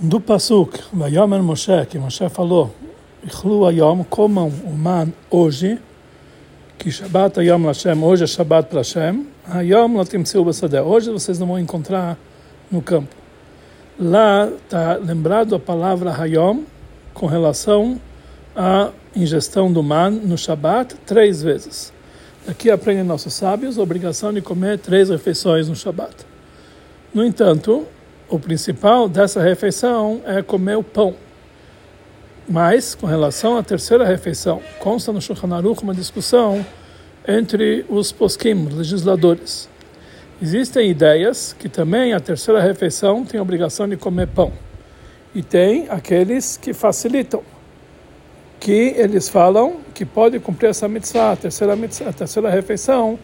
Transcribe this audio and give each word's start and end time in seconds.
do 0.00 0.20
Pasuk, 0.20 0.78
Vayomer 0.92 1.42
Moshe, 1.42 1.84
que 1.86 1.98
Moshe 1.98 2.28
falou, 2.28 2.72
Ichlu 3.24 3.66
Ayom, 3.66 4.04
comam 4.04 4.48
o 4.64 4.70
man 4.70 5.12
hoje, 5.28 5.76
que 6.78 6.88
Shabbat 6.88 7.40
Ayom 7.40 7.66
Lashem, 7.66 8.00
hoje 8.04 8.22
é 8.22 8.26
Shabbat 8.28 8.68
para 8.68 8.78
Hashem, 8.78 9.26
Ayom 9.50 9.96
Latimtseu 9.96 10.44
Basadeh, 10.44 10.80
hoje 10.80 11.10
vocês 11.10 11.40
não 11.40 11.48
vão 11.48 11.58
encontrar 11.58 12.16
no 12.70 12.80
campo. 12.80 13.12
Lá 13.98 14.48
está 14.48 14.94
lembrado 14.94 15.56
a 15.56 15.58
palavra 15.58 16.14
Hayom 16.14 16.62
com 17.12 17.26
relação 17.26 18.00
à 18.54 18.90
ingestão 19.16 19.72
do 19.72 19.82
man 19.82 20.10
no 20.10 20.38
Shabbat 20.38 20.94
três 21.06 21.42
vezes. 21.42 21.92
Aqui 22.46 22.70
aprendem 22.70 23.02
nossos 23.02 23.34
sábios 23.34 23.76
a 23.76 23.82
obrigação 23.82 24.32
de 24.32 24.40
comer 24.40 24.78
três 24.78 25.08
refeições 25.08 25.68
no 25.68 25.74
Shabbat. 25.74 26.14
No 27.12 27.24
entanto, 27.24 27.84
o 28.28 28.38
principal 28.38 29.08
dessa 29.08 29.40
refeição 29.40 30.20
é 30.26 30.42
comer 30.42 30.76
o 30.76 30.82
pão. 30.82 31.14
Mas, 32.48 32.94
com 32.94 33.06
relação 33.06 33.56
à 33.56 33.62
terceira 33.62 34.04
refeição, 34.04 34.60
consta 34.78 35.12
no 35.12 35.20
Shulchan 35.20 35.54
Aruch 35.54 35.82
uma 35.82 35.94
discussão 35.94 36.64
entre 37.26 37.84
os 37.88 38.10
poskim, 38.10 38.68
legisladores. 38.72 39.68
Existem 40.40 40.90
ideias 40.90 41.54
que 41.58 41.68
também 41.68 42.12
a 42.12 42.20
terceira 42.20 42.60
refeição 42.60 43.24
tem 43.24 43.38
a 43.38 43.42
obrigação 43.42 43.88
de 43.88 43.96
comer 43.96 44.28
pão. 44.28 44.52
E 45.34 45.42
tem 45.42 45.88
aqueles 45.90 46.56
que 46.56 46.72
facilitam, 46.72 47.42
que 48.58 48.94
eles 48.96 49.28
falam 49.28 49.80
que 49.92 50.06
pode 50.06 50.38
cumprir 50.38 50.70
essa 50.70 50.88
mitzvah, 50.88 51.32
a 51.32 51.36
terceira, 51.36 51.76
mitzvah, 51.76 52.08
a 52.08 52.12
terceira 52.12 52.48
refeição, 52.48 53.18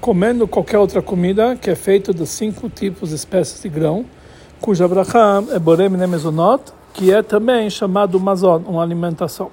comendo 0.00 0.46
qualquer 0.46 0.78
outra 0.78 1.00
comida 1.00 1.56
que 1.56 1.70
é 1.70 1.74
feita 1.74 2.12
dos 2.12 2.28
cinco 2.28 2.68
tipos 2.68 3.10
de 3.10 3.14
espécies 3.14 3.62
de 3.62 3.68
grão, 3.68 4.04
cuja 4.60 4.86
brachá 4.88 5.42
é 5.50 5.58
borem 5.58 5.88
nemezonot, 5.88 6.72
que 6.92 7.12
é 7.12 7.22
também 7.22 7.70
chamado 7.70 8.18
mazon, 8.18 8.62
uma 8.66 8.82
alimentação. 8.82 9.50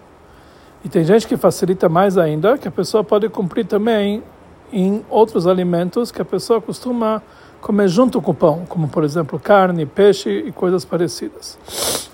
E 0.84 0.90
tem 0.90 1.04
gente 1.04 1.28
que 1.28 1.38
facilita 1.38 1.90
mais 1.90 2.18
ainda, 2.18 2.58
que 2.58 2.68
a 2.68 2.72
pessoa 2.72 3.04
pode 3.04 3.28
cumprir 3.30 3.66
também 3.66 4.24
em 4.72 5.04
outros 5.10 5.48
alimentos 5.48 6.12
que 6.12 6.22
a 6.22 6.26
pessoa 6.26 6.62
costuma 6.62 7.22
comer 7.62 7.88
junto 7.88 8.22
com 8.22 8.32
o 8.32 8.34
pão, 8.34 8.66
como 8.68 8.88
por 8.88 9.04
exemplo 9.04 9.40
carne, 9.40 9.86
peixe 9.86 10.30
e 10.30 10.52
coisas 10.52 10.86
parecidas. 10.86 11.58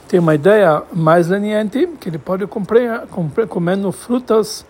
Tem 0.08 0.20
uma 0.20 0.36
ideia 0.36 0.84
mais 0.94 1.28
leniente, 1.28 1.88
que 2.00 2.10
ele 2.10 2.18
pode 2.18 2.46
cumprir, 2.48 3.02
cumprir 3.12 3.48
comendo 3.48 3.92
frutas, 3.92 4.66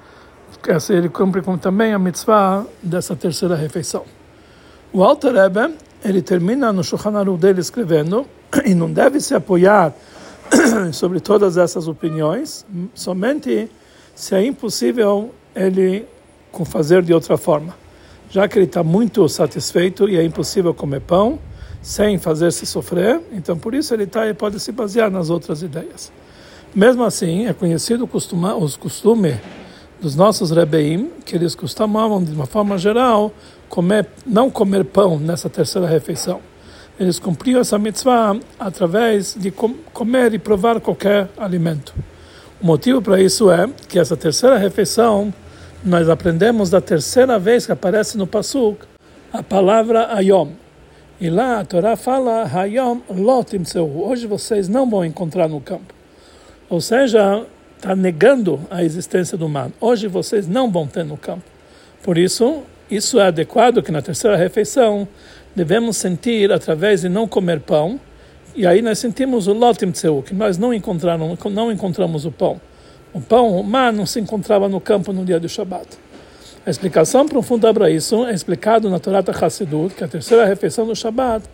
que 0.62 0.72
assim 0.72 0.94
ele 0.94 1.10
cumpre 1.10 1.42
com 1.42 1.58
também 1.58 1.94
a 1.94 2.00
mitzvah 2.00 2.66
dessa 2.82 3.16
terceira 3.16 3.56
refeição. 3.56 4.04
O 4.92 5.04
Alter 5.04 5.34
Rebbe, 5.34 5.76
ele 6.04 6.22
termina 6.22 6.72
no 6.74 6.84
Shulchan 6.84 7.18
Aruch 7.18 7.40
dele 7.40 7.60
escrevendo, 7.60 8.26
e 8.66 8.74
não 8.74 8.92
deve 8.92 9.20
se 9.20 9.34
apoiar 9.34 9.94
sobre 10.92 11.20
todas 11.20 11.58
essas 11.58 11.88
opiniões, 11.88 12.66
somente 12.94 13.70
se 14.16 14.36
é 14.36 14.46
impossível 14.46 15.34
ele 15.56 16.06
fazer 16.66 17.02
de 17.02 17.14
outra 17.14 17.38
forma. 17.38 17.76
Já 18.30 18.48
que 18.48 18.58
ele 18.58 18.66
está 18.66 18.84
muito 18.84 19.28
satisfeito 19.28 20.08
e 20.08 20.18
é 20.18 20.24
impossível 20.24 20.74
comer 20.74 21.02
pão 21.02 21.40
sem 21.82 22.18
fazer-se 22.18 22.66
sofrer, 22.66 23.20
então 23.32 23.58
por 23.58 23.74
isso 23.74 23.94
ele, 23.94 24.06
tá, 24.06 24.26
ele 24.26 24.34
pode 24.34 24.60
se 24.60 24.72
basear 24.72 25.10
nas 25.10 25.30
outras 25.30 25.64
ideias. 25.64 26.12
Mesmo 26.74 27.04
assim, 27.04 27.48
é 27.48 27.54
conhecido 27.54 28.08
os 28.14 28.78
costumes 28.78 29.36
dos 30.00 30.16
nossos 30.16 30.52
rebeim 30.52 31.12
que 31.26 31.36
eles 31.36 31.54
costumavam, 31.56 32.24
de 32.24 32.32
uma 32.32 32.46
forma 32.46 32.78
geral, 32.78 33.34
comer, 33.72 34.06
não 34.26 34.52
comer 34.52 34.84
pão 34.84 35.18
nessa 35.18 35.50
terceira 35.50 35.88
refeição. 35.88 36.42
Eles 37.00 37.18
cumpriam 37.18 37.62
essa 37.62 37.80
mitzvah 37.80 38.38
através 38.60 39.34
de 39.34 39.50
com, 39.50 39.74
comer 39.94 40.34
e 40.34 40.38
provar 40.38 40.82
qualquer 40.82 41.30
alimento. 41.38 41.96
O 42.62 42.66
motivo 42.66 43.02
para 43.02 43.20
isso 43.20 43.50
é 43.50 43.68
que 43.88 43.98
essa 43.98 44.18
terceira 44.18 44.58
refeição, 44.58 45.34
nós 45.84 46.10
aprendemos 46.10 46.70
da 46.70 46.82
terceira 46.82 47.40
vez 47.40 47.66
que 47.66 47.72
aparece 47.72 48.18
no 48.18 48.28
Pasuk 48.28 48.86
a 49.32 49.42
palavra 49.42 50.14
Ayom. 50.14 50.50
E 51.20 51.30
lá 51.30 51.62
a 51.62 51.66
Torá 51.66 51.96
fala 51.96 52.44
Hayom 52.44 53.00
Lotim 53.10 53.64
Hoje 53.96 54.28
vocês 54.28 54.68
não 54.68 54.90
vão 54.90 55.06
encontrar 55.06 55.48
no 55.48 55.62
campo. 55.62 55.94
Ou 56.70 56.82
seja, 56.82 57.46
está 57.78 57.96
negando 57.96 58.60
a 58.70 58.84
existência 58.84 59.38
do 59.38 59.48
mar. 59.48 59.72
Hoje 59.80 60.08
vocês 60.08 60.46
não 60.46 60.70
vão 60.70 60.86
ter 60.88 61.06
no 61.06 61.16
campo. 61.16 61.46
Por 62.04 62.18
isso, 62.18 62.64
isso 62.92 63.20
é 63.20 63.28
adequado 63.28 63.82
que 63.82 63.92
na 63.92 64.02
terceira 64.02 64.36
refeição 64.36 65.08
devemos 65.56 65.98
sentir 65.98 66.52
através 66.52 67.02
de 67.02 67.10
não 67.10 67.28
comer 67.28 67.60
pão 67.62 68.00
e 68.54 68.68
aí 68.68 68.82
nós 68.82 69.00
sentimos 69.00 69.48
o 69.48 69.54
lotim 69.54 69.92
tseu, 69.92 70.22
que 70.22 70.34
nós 70.34 70.58
não 70.58 70.74
encontramos, 70.74 71.38
não 71.52 71.72
encontramos 71.72 72.26
o 72.26 72.32
pão. 72.32 72.60
O 73.14 73.22
pão, 73.22 73.58
o 73.58 73.64
mar, 73.64 73.94
não 73.94 74.06
se 74.06 74.20
encontrava 74.20 74.68
no 74.68 74.82
campo 74.82 75.14
no 75.14 75.24
dia 75.24 75.40
do 75.40 75.48
Shabat. 75.48 75.88
A 76.66 76.70
explicação 76.70 77.26
profunda 77.26 77.74
para 77.74 77.90
isso 77.90 78.26
é 78.26 78.34
explicado 78.34 78.90
na 78.90 79.00
Torá 79.00 79.24
Hassidut, 79.42 79.96
que 79.96 80.04
a 80.04 80.08
terceira 80.08 80.46
refeição 80.46 80.86
do 80.86 80.96
Shabat 80.96 81.46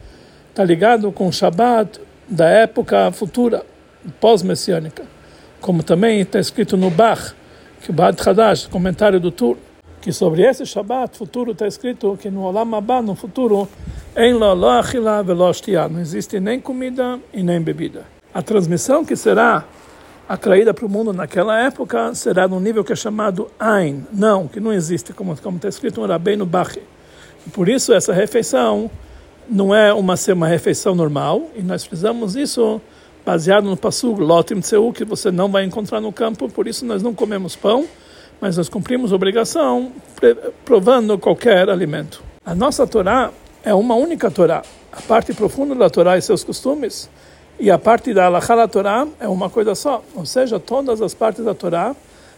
está 0.50 0.64
ligado 0.64 1.12
com 1.12 1.28
o 1.28 1.32
Shabat 1.32 2.00
da 2.28 2.48
época 2.48 3.12
futura, 3.12 3.64
pós-messiânica. 4.20 5.04
Como 5.62 5.84
também 5.84 6.22
está 6.22 6.40
escrito 6.40 6.76
no 6.76 6.90
Bach, 6.90 7.34
que 7.82 7.92
o 7.92 7.94
Bad 7.94 8.18
Hadash, 8.28 8.66
comentário 8.68 9.20
do 9.20 9.32
Tur, 9.32 9.58
que 10.08 10.14
sobre 10.14 10.42
esse 10.42 10.66
Shabat 10.66 11.18
futuro 11.18 11.52
está 11.52 11.68
escrito 11.68 12.18
que 12.18 12.30
no 12.30 12.44
Olam 12.44 12.76
Abba, 12.76 13.02
no 13.02 13.14
futuro, 13.14 13.68
não 15.92 16.00
existe 16.00 16.40
nem 16.40 16.62
comida 16.62 17.20
e 17.34 17.44
nem 17.44 17.60
bebida. 17.60 18.06
A 18.34 18.42
transmissão 18.42 19.04
que 19.04 19.18
será 19.18 19.66
atraída 20.30 20.74
para 20.74 20.86
o 20.86 20.90
mundo 20.90 21.12
naquela 21.12 21.60
época 21.60 22.16
será 22.16 22.48
num 22.48 22.62
nível 22.62 22.86
que 22.86 22.94
é 22.94 22.96
chamado 22.96 23.52
Ein, 23.60 24.08
não, 24.14 24.48
que 24.48 24.62
não 24.62 24.72
existe, 24.72 25.12
como, 25.12 25.34
está 25.34 25.68
escrito 25.68 26.00
no 26.00 26.08
Rabbeinu 26.08 26.46
Bachi. 26.46 26.82
Por 27.52 27.68
isso 27.68 27.94
essa 27.94 28.14
refeição 28.14 28.90
não 29.50 29.76
é 29.76 29.94
uma, 29.94 30.16
uma 30.34 30.48
refeição 30.48 30.96
normal, 30.96 31.50
e 31.54 31.62
nós 31.62 31.86
precisamos 31.86 32.38
isso 32.38 32.80
baseado 33.26 33.66
no 33.66 33.76
Passug, 33.76 34.22
Lotim 34.22 34.62
Tseu, 34.62 34.94
que 34.94 35.04
você 35.04 35.32
não 35.32 35.52
vai 35.52 35.66
encontrar 35.66 36.00
no 36.00 36.14
campo, 36.14 36.48
por 36.48 36.66
isso 36.66 36.86
nós 36.86 37.04
não 37.04 37.14
comemos 37.14 37.58
pão, 37.58 37.86
mas 38.40 38.58
nós 38.58 38.70
cumprimos 38.70 39.12
obrigação 39.12 39.92
provando 40.64 41.18
qualquer 41.18 41.70
alimento. 41.70 42.24
A 42.46 42.56
nossa 42.56 42.86
Torá 42.86 43.32
é 43.64 43.74
uma 43.74 43.96
única 43.96 44.32
Torá. 44.32 44.62
A 44.92 45.02
parte 45.02 45.34
profunda 45.34 45.76
da 45.76 45.90
Torá 45.90 46.18
e 46.18 46.22
seus 46.22 46.44
costumes, 46.44 47.10
e 47.60 47.70
a 47.72 47.78
parte 47.78 48.14
da 48.14 48.26
Alachá 48.26 48.56
da 48.56 48.68
Torá 48.68 49.08
é 49.20 49.28
uma 49.28 49.50
coisa 49.50 49.76
só. 49.76 50.04
Ou 50.16 50.26
seja, 50.26 50.60
todas 50.60 51.02
as 51.02 51.14
partes 51.14 51.44
da 51.44 51.54
Torá, 51.54 51.96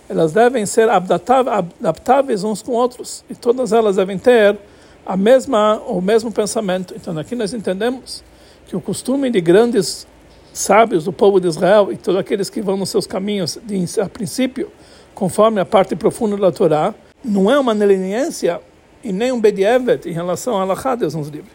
elas 0.07 0.31
devem 0.31 0.65
ser 0.65 0.89
adaptáveis 0.89 2.43
uns 2.43 2.61
com 2.61 2.71
outros, 2.71 3.23
e 3.29 3.35
todas 3.35 3.71
elas 3.71 3.97
devem 3.97 4.17
ter 4.17 4.57
a 5.05 5.15
mesma 5.15 5.81
o 5.87 6.01
mesmo 6.01 6.31
pensamento. 6.31 6.93
Então 6.95 7.17
aqui 7.17 7.35
nós 7.35 7.53
entendemos 7.53 8.23
que 8.67 8.75
o 8.75 8.81
costume 8.81 9.29
de 9.29 9.41
grandes 9.41 10.07
sábios 10.53 11.05
do 11.05 11.13
povo 11.13 11.39
de 11.39 11.47
Israel 11.47 11.91
e 11.91 11.97
todos 11.97 12.19
aqueles 12.19 12.49
que 12.49 12.61
vão 12.61 12.77
nos 12.77 12.89
seus 12.89 13.05
caminhos, 13.05 13.57
de, 13.63 13.85
a 13.99 14.09
princípio, 14.09 14.71
conforme 15.19 15.59
a 15.59 15.65
parte 15.65 15.97
profunda 15.97 16.37
da 16.37 16.49
Torá, 16.49 16.95
não 17.25 17.51
é 17.51 17.59
uma 17.59 17.73
leniência 17.73 18.61
e 19.03 19.11
nem 19.11 19.33
um 19.33 19.41
bedievet 19.41 20.07
em 20.07 20.13
relação 20.13 20.57
a 20.57 20.61
Allah, 20.61 20.95
Deus 20.95 21.13
nos 21.13 21.27
livre. 21.27 21.51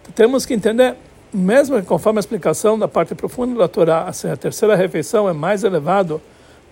Então, 0.00 0.10
temos 0.14 0.46
que 0.46 0.54
entender, 0.54 0.96
mesmo 1.30 1.82
conforme 1.84 2.18
a 2.18 2.20
explicação 2.20 2.78
da 2.78 2.88
parte 2.88 3.14
profunda 3.14 3.58
da 3.58 3.68
Torá, 3.68 4.08
a 4.08 4.36
terceira 4.38 4.74
refeição 4.74 5.28
é 5.28 5.34
mais 5.34 5.64
elevado 5.64 6.18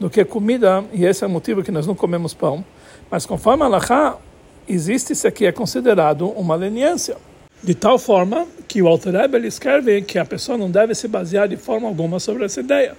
do 0.00 0.08
que 0.08 0.24
comida, 0.24 0.82
e 0.90 1.04
esse 1.04 1.22
é 1.22 1.26
o 1.26 1.30
motivo 1.30 1.62
que 1.62 1.70
nós 1.70 1.86
não 1.86 1.94
comemos 1.94 2.32
pão, 2.32 2.64
mas 3.10 3.26
conforme 3.26 3.64
Allah, 3.64 4.18
existe 4.66 5.12
isso 5.12 5.28
aqui 5.28 5.44
é 5.44 5.52
considerado 5.52 6.30
uma 6.30 6.54
leniência. 6.54 7.18
De 7.62 7.74
tal 7.74 7.98
forma 7.98 8.46
que 8.66 8.80
o 8.80 8.88
Alter 8.88 9.12
Rebbe 9.12 9.46
escreve 9.46 10.00
que 10.00 10.18
a 10.18 10.24
pessoa 10.24 10.56
não 10.56 10.70
deve 10.70 10.94
se 10.94 11.06
basear 11.06 11.46
de 11.46 11.58
forma 11.58 11.86
alguma 11.86 12.18
sobre 12.18 12.46
essa 12.46 12.60
ideia. 12.60 12.96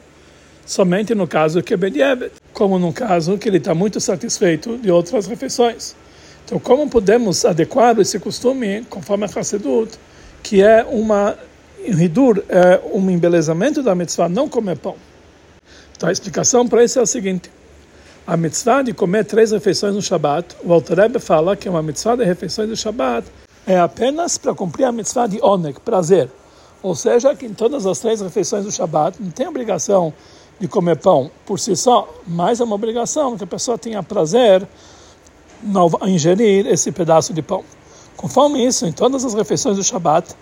Somente 0.67 1.15
no 1.15 1.27
caso 1.27 1.63
que 1.63 1.73
é 1.73 1.77
Bedievet, 1.77 2.42
como 2.53 2.77
no 2.77 2.93
caso 2.93 3.37
que 3.37 3.49
ele 3.49 3.57
está 3.57 3.73
muito 3.73 3.99
satisfeito 3.99 4.77
de 4.77 4.91
outras 4.91 5.25
refeições. 5.25 5.95
Então, 6.45 6.59
como 6.59 6.89
podemos 6.89 7.45
adequar 7.45 7.99
esse 7.99 8.19
costume, 8.19 8.85
conforme 8.89 9.25
a 9.25 9.27
Hassedut, 9.27 9.97
que 10.41 10.61
é 10.61 10.83
uma 10.83 11.37
hidur, 11.85 12.43
é 12.49 12.79
um 12.93 13.09
embelezamento 13.09 13.81
da 13.81 13.95
mitzvah, 13.95 14.29
não 14.29 14.47
comer 14.47 14.77
pão? 14.77 14.95
Então, 15.95 16.09
a 16.09 16.11
explicação 16.11 16.67
para 16.67 16.83
isso 16.83 16.99
é 16.99 17.01
a 17.01 17.05
seguinte. 17.05 17.49
A 18.27 18.37
mitzvah 18.37 18.81
de 18.81 18.93
comer 18.93 19.25
três 19.25 19.51
refeições 19.51 19.95
no 19.95 20.01
Shabat, 20.01 20.55
o 20.63 20.71
Alter 20.71 20.97
Rebbe 20.97 21.19
fala 21.19 21.55
que 21.55 21.67
uma 21.67 21.81
mitzvah 21.81 22.15
de 22.15 22.23
refeições 22.23 22.69
do 22.69 22.75
Shabat 22.75 23.27
é 23.65 23.79
apenas 23.79 24.37
para 24.37 24.53
cumprir 24.53 24.85
a 24.85 24.91
mitzvah 24.91 25.27
de 25.27 25.41
onek, 25.41 25.79
prazer. 25.79 26.29
Ou 26.81 26.93
seja, 26.93 27.33
que 27.33 27.45
em 27.45 27.53
todas 27.53 27.85
as 27.85 27.99
três 27.99 28.19
refeições 28.19 28.65
do 28.65 28.71
Shabat 28.71 29.21
não 29.21 29.31
tem 29.31 29.47
obrigação 29.47 30.13
de 30.59 30.67
comer 30.67 30.97
pão 30.97 31.29
por 31.45 31.59
si 31.59 31.75
só, 31.75 32.07
mas 32.25 32.59
é 32.59 32.63
uma 32.63 32.75
obrigação 32.75 33.37
que 33.37 33.43
a 33.43 33.47
pessoa 33.47 33.77
tenha 33.77 34.01
prazer 34.01 34.67
a 36.01 36.09
ingerir 36.09 36.67
esse 36.67 36.91
pedaço 36.91 37.33
de 37.33 37.41
pão. 37.41 37.63
Conforme 38.15 38.65
isso, 38.65 38.85
em 38.85 38.91
todas 38.91 39.25
as 39.25 39.33
refeições 39.33 39.77
do 39.77 39.83
Shabat, 39.83 40.35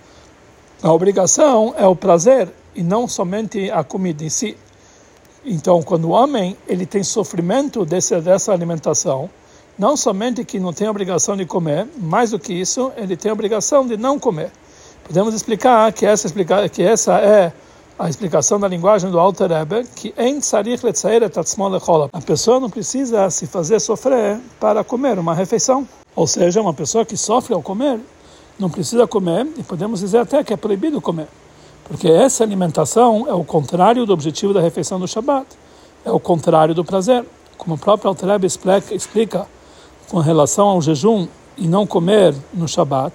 a 0.82 0.92
obrigação 0.92 1.74
é 1.78 1.86
o 1.86 1.96
prazer 1.96 2.50
e 2.76 2.84
não 2.84 3.08
somente 3.08 3.70
a 3.70 3.84
comida 3.84 4.24
em 4.24 4.30
si. 4.30 4.58
Então, 5.46 5.82
quando 5.82 6.06
o 6.06 6.10
homem 6.10 6.56
ele 6.68 6.86
tem 6.86 7.04
sofrimento 7.04 7.86
desse, 7.86 8.20
dessa 8.22 8.52
alimentação, 8.52 9.30
não 9.78 9.96
somente 9.96 10.44
que 10.44 10.60
não 10.60 10.74
tem 10.74 10.88
obrigação 10.88 11.36
de 11.36 11.46
comer, 11.46 11.88
mais 11.98 12.32
do 12.32 12.40
que 12.40 12.54
isso, 12.54 12.92
ele 12.96 13.16
tem 13.16 13.32
obrigação 13.32 13.86
de 13.88 13.98
não 13.98 14.20
comer. 14.20 14.52
Podemos 15.04 15.34
explicar 15.34 15.92
que 15.94 16.06
essa, 16.06 16.30
que 16.70 16.84
essa 16.84 17.18
é 17.20 17.52
a 18.02 18.10
explicação 18.10 18.60
da 18.60 18.68
linguagem 18.68 19.12
do 19.12 19.20
Alter 19.20 19.48
Rebbe, 19.52 19.88
que 19.96 20.12
em 20.18 20.40
A 22.12 22.20
pessoa 22.20 22.60
não 22.60 22.68
precisa 22.68 23.30
se 23.30 23.46
fazer 23.46 23.80
sofrer 23.80 24.40
para 24.60 24.84
comer 24.84 25.20
uma 25.20 25.36
refeição. 25.36 25.88
Ou 26.16 26.26
seja, 26.26 26.60
uma 26.60 26.74
pessoa 26.74 27.06
que 27.06 27.16
sofre 27.16 27.54
ao 27.54 27.62
comer 27.62 28.00
não 28.58 28.72
precisa 28.72 29.06
comer, 29.06 29.48
e 29.56 29.62
podemos 29.62 30.00
dizer 30.00 30.18
até 30.18 30.44
que 30.44 30.52
é 30.52 30.58
proibido 30.58 31.00
comer. 31.00 31.28
Porque 31.84 32.08
essa 32.08 32.44
alimentação 32.44 33.28
é 33.28 33.34
o 33.36 33.44
contrário 33.44 34.04
do 34.04 34.14
objetivo 34.14 34.52
da 34.52 34.62
refeição 34.62 35.00
do 35.00 35.08
Shabat. 35.08 35.46
É 36.04 36.12
o 36.12 36.20
contrário 36.20 36.74
do 36.74 36.84
prazer. 36.84 37.24
Como 37.56 37.76
o 37.76 37.78
próprio 37.78 38.10
Alter 38.10 38.30
Rebbe 38.30 38.48
explica, 38.48 38.96
explica 38.96 39.48
com 40.10 40.18
relação 40.18 40.68
ao 40.70 40.82
jejum 40.82 41.28
e 41.56 41.68
não 41.68 41.86
comer 41.86 42.34
no 42.52 42.68
Shabat, 42.68 43.14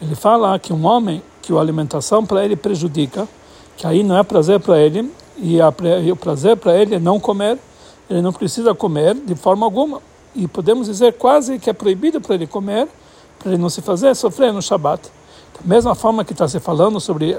ele 0.00 0.14
fala 0.14 0.58
que 0.58 0.72
um 0.72 0.86
homem 0.86 1.22
que 1.42 1.52
a 1.54 1.60
alimentação 1.60 2.24
para 2.24 2.42
ele 2.42 2.56
prejudica, 2.56 3.28
que 3.76 3.86
aí 3.86 4.02
não 4.02 4.16
é 4.16 4.22
prazer 4.22 4.60
para 4.60 4.78
ele, 4.78 5.10
e, 5.36 5.60
a, 5.60 5.72
e 6.02 6.12
o 6.12 6.16
prazer 6.16 6.56
para 6.56 6.76
ele 6.76 6.94
é 6.94 6.98
não 6.98 7.18
comer, 7.18 7.58
ele 8.08 8.22
não 8.22 8.32
precisa 8.32 8.74
comer 8.74 9.14
de 9.14 9.34
forma 9.34 9.66
alguma. 9.66 10.00
E 10.34 10.46
podemos 10.46 10.86
dizer 10.86 11.14
quase 11.14 11.58
que 11.58 11.70
é 11.70 11.72
proibido 11.72 12.20
para 12.20 12.34
ele 12.34 12.46
comer, 12.46 12.88
para 13.38 13.52
ele 13.52 13.60
não 13.60 13.68
se 13.68 13.80
fazer 13.80 14.14
sofrer 14.14 14.52
no 14.52 14.62
Shabat. 14.62 15.10
Da 15.54 15.60
mesma 15.64 15.94
forma 15.94 16.24
que 16.24 16.32
está 16.32 16.48
se 16.48 16.58
falando 16.58 17.00
sobre 17.00 17.36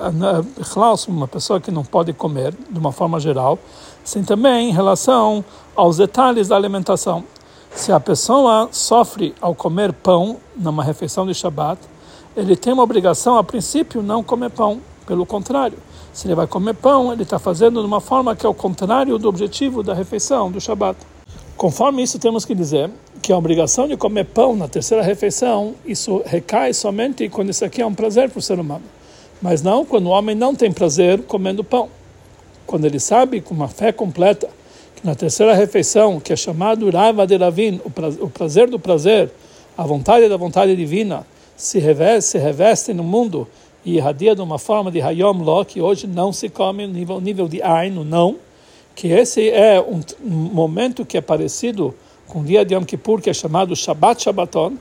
uma 1.07 1.27
pessoa 1.27 1.59
que 1.59 1.69
não 1.69 1.83
pode 1.83 2.13
comer, 2.13 2.53
de 2.69 2.79
uma 2.79 2.91
forma 2.91 3.19
geral, 3.19 3.59
assim 4.03 4.23
também 4.23 4.69
em 4.69 4.73
relação 4.73 5.43
aos 5.75 5.97
detalhes 5.97 6.47
da 6.47 6.55
alimentação. 6.55 7.23
Se 7.71 7.91
a 7.91 7.99
pessoa 7.99 8.69
sofre 8.71 9.35
ao 9.41 9.53
comer 9.53 9.91
pão 9.91 10.37
numa 10.55 10.81
refeição 10.81 11.27
de 11.27 11.33
Shabat, 11.33 11.79
ele 12.35 12.55
tem 12.55 12.71
uma 12.71 12.83
obrigação, 12.83 13.37
a 13.37 13.43
princípio, 13.43 14.01
não 14.01 14.23
comer 14.23 14.49
pão. 14.49 14.79
Pelo 15.05 15.25
contrário, 15.25 15.77
se 16.15 16.27
ele 16.27 16.33
vai 16.33 16.47
comer 16.47 16.73
pão, 16.75 17.11
ele 17.11 17.23
está 17.23 17.37
fazendo 17.37 17.81
de 17.81 17.85
uma 17.85 17.99
forma 17.99 18.33
que 18.37 18.45
é 18.45 18.49
o 18.49 18.53
contrário 18.53 19.17
do 19.17 19.27
objetivo 19.27 19.83
da 19.83 19.93
refeição 19.93 20.49
do 20.49 20.61
Shabat. 20.61 20.97
Conforme 21.57 22.01
isso, 22.01 22.17
temos 22.17 22.45
que 22.45 22.55
dizer 22.55 22.89
que 23.21 23.33
a 23.33 23.37
obrigação 23.37 23.85
de 23.85 23.97
comer 23.97 24.23
pão 24.23 24.55
na 24.55 24.69
terceira 24.69 25.03
refeição, 25.03 25.75
isso 25.85 26.23
recai 26.25 26.73
somente 26.73 27.27
quando 27.27 27.49
isso 27.49 27.65
aqui 27.65 27.81
é 27.81 27.85
um 27.85 27.93
prazer 27.93 28.29
para 28.29 28.39
o 28.39 28.41
ser 28.41 28.57
humano. 28.57 28.85
Mas 29.41 29.61
não 29.61 29.83
quando 29.83 30.05
o 30.07 30.11
homem 30.11 30.33
não 30.33 30.55
tem 30.55 30.71
prazer 30.71 31.21
comendo 31.23 31.65
pão. 31.65 31.89
Quando 32.65 32.85
ele 32.85 32.99
sabe, 32.99 33.41
com 33.41 33.53
uma 33.53 33.67
fé 33.67 33.91
completa, 33.91 34.47
na 35.03 35.15
terceira 35.15 35.53
refeição, 35.53 36.21
que 36.21 36.31
é 36.31 36.35
chamado 36.37 36.89
Rava 36.89 37.27
de 37.27 37.35
Ravin, 37.35 37.81
o 38.21 38.29
prazer 38.29 38.69
do 38.69 38.79
prazer, 38.79 39.29
a 39.77 39.83
vontade 39.83 40.29
da 40.29 40.37
vontade 40.37 40.73
divina, 40.77 41.27
se 41.57 41.77
reveste, 41.77 42.31
se 42.31 42.37
reveste 42.37 42.93
no 42.93 43.03
mundo 43.03 43.45
e 43.85 43.97
irradia 43.97 44.35
de 44.35 44.41
uma 44.41 44.57
forma 44.57 44.91
de 44.91 44.99
Hayom 44.99 45.43
Lo, 45.43 45.63
que 45.63 45.79
hoje 45.79 46.07
não 46.07 46.33
se 46.33 46.49
come, 46.49 46.87
nível, 46.87 47.21
nível 47.21 47.47
de 47.47 47.61
Ain, 47.61 47.91
não, 48.03 48.37
que 48.95 49.09
esse 49.09 49.49
é 49.49 49.79
um, 49.79 50.01
um, 50.23 50.31
momento 50.31 51.05
que 51.05 51.17
é 51.17 51.21
parecido 51.21 51.93
com 52.27 52.39
o 52.39 52.43
dia 52.43 52.65
de 52.65 52.73
Yom 52.73 52.83
Kippur, 52.83 53.21
que 53.21 53.29
é 53.29 53.33
chamado 53.33 53.75
Shabbat 53.75 54.23
Shabbaton, 54.23 54.73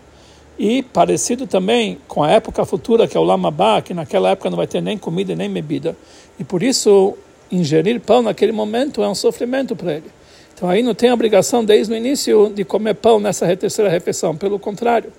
e 0.58 0.82
parecido 0.82 1.46
também 1.46 1.98
com 2.08 2.22
a 2.22 2.30
época 2.30 2.64
futura, 2.64 3.06
que 3.06 3.16
é 3.16 3.20
o 3.20 3.24
Lamabá, 3.24 3.82
que 3.82 3.92
naquela 3.92 4.30
época 4.30 4.48
não 4.48 4.56
vai 4.56 4.66
ter 4.66 4.80
nem 4.80 4.96
comida 4.96 5.34
nem 5.34 5.50
bebida. 5.50 5.96
E 6.38 6.44
por 6.44 6.62
isso 6.62 7.14
ingerir 7.50 8.00
pão 8.00 8.22
naquele 8.22 8.52
momento 8.52 9.02
é 9.02 9.08
um 9.08 9.14
sofrimento 9.14 9.76
para 9.76 9.94
ele. 9.94 10.10
Então 10.54 10.68
aí 10.68 10.82
não 10.82 10.94
tem 10.94 11.12
obrigação 11.12 11.64
desde 11.64 11.92
o 11.92 11.96
início 11.96 12.52
de 12.54 12.64
comer 12.64 12.94
pão 12.94 13.18
nessa 13.18 13.54
terceira 13.56 13.90
refeição. 13.90 14.36
Pelo 14.36 14.58
contrário, 14.58 15.12